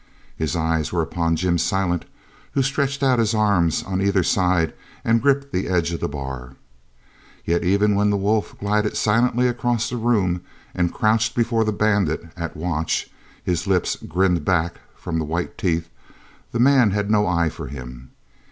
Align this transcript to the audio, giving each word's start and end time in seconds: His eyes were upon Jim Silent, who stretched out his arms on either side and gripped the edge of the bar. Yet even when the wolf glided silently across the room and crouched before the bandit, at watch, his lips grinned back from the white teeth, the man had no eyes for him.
His 0.35 0.55
eyes 0.55 0.91
were 0.91 1.03
upon 1.03 1.35
Jim 1.35 1.59
Silent, 1.59 2.05
who 2.53 2.63
stretched 2.63 3.03
out 3.03 3.19
his 3.19 3.35
arms 3.35 3.83
on 3.83 4.01
either 4.01 4.23
side 4.23 4.73
and 5.05 5.21
gripped 5.21 5.51
the 5.53 5.67
edge 5.67 5.91
of 5.93 5.99
the 5.99 6.07
bar. 6.07 6.55
Yet 7.45 7.63
even 7.63 7.93
when 7.93 8.09
the 8.09 8.17
wolf 8.17 8.57
glided 8.57 8.97
silently 8.97 9.47
across 9.47 9.91
the 9.91 9.97
room 9.97 10.41
and 10.73 10.91
crouched 10.91 11.35
before 11.35 11.63
the 11.63 11.71
bandit, 11.71 12.23
at 12.35 12.57
watch, 12.57 13.11
his 13.43 13.67
lips 13.67 13.95
grinned 14.07 14.43
back 14.43 14.79
from 14.95 15.19
the 15.19 15.23
white 15.25 15.55
teeth, 15.55 15.87
the 16.51 16.59
man 16.59 16.89
had 16.89 17.11
no 17.11 17.27
eyes 17.27 17.53
for 17.53 17.67
him. 17.67 18.09